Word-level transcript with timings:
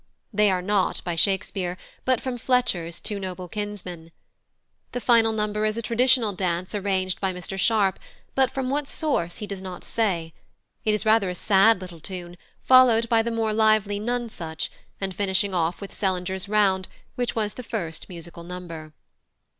They 0.33 0.49
are 0.49 0.63
not 0.63 1.03
by 1.03 1.13
Shakespeare, 1.13 1.77
but 2.05 2.19
from 2.19 2.39
Fletcher's 2.39 2.99
Two 2.99 3.19
Noble 3.19 3.47
Kinsmen. 3.47 4.11
The 4.93 4.99
final 4.99 5.31
number 5.31 5.63
is 5.63 5.77
a 5.77 5.81
traditional 5.83 6.33
dance 6.33 6.73
arranged 6.73 7.21
by 7.21 7.31
Mr 7.31 7.55
Sharp, 7.55 7.99
but 8.33 8.49
from 8.49 8.71
what 8.71 8.87
source 8.87 9.37
he 9.37 9.45
does 9.45 9.61
not 9.61 9.83
say; 9.83 10.33
it 10.85 10.95
is 10.95 11.05
rather 11.05 11.29
a 11.29 11.35
sad 11.35 11.81
little 11.81 11.99
tune, 11.99 12.35
followed 12.63 13.09
by 13.09 13.21
the 13.21 13.29
more 13.29 13.53
lively 13.53 13.99
"Nonsuch," 13.99 14.69
and 14.99 15.13
finishing 15.13 15.53
off 15.53 15.79
with 15.79 15.93
"Sellenger's 15.93 16.49
Round," 16.49 16.87
which 17.13 17.35
was 17.35 17.53
the 17.53 17.61
first 17.61 18.09
musical 18.09 18.41
number. 18.43 18.93